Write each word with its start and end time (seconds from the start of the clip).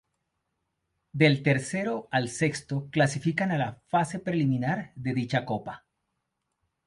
Del 1.13 1.43
tercero 1.43 2.07
al 2.09 2.27
sexto 2.29 2.89
clasifican 2.89 3.51
a 3.51 3.59
la 3.59 3.81
fase 3.85 4.17
preliminar 4.17 4.93
de 4.95 5.13
dicha 5.13 5.45
Copa. 5.45 5.85